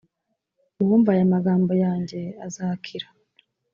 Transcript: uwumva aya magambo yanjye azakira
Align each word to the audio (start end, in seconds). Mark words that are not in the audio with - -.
uwumva 0.81 1.09
aya 1.15 1.25
magambo 1.33 1.71
yanjye 1.83 2.19
azakira 2.45 3.07